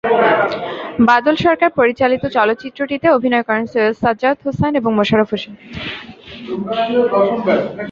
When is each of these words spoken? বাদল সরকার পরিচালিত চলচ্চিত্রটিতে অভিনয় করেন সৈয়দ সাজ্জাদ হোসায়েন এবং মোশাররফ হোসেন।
বাদল 1.09 1.35
সরকার 1.45 1.69
পরিচালিত 1.79 2.23
চলচ্চিত্রটিতে 2.37 3.07
অভিনয় 3.17 3.45
করেন 3.47 3.65
সৈয়দ 3.71 3.95
সাজ্জাদ 4.01 4.37
হোসায়েন 4.45 4.73
এবং 4.81 4.91
মোশাররফ 4.99 5.29
হোসেন। 5.33 5.53